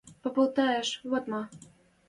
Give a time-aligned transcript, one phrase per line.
[0.23, 1.41] Попалталеш: «Вот ма.